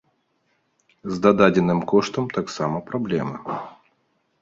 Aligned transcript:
З 1.17 1.21
дададзеным 1.27 1.79
коштам 1.93 2.25
таксама 2.41 2.85
праблемы. 2.91 3.59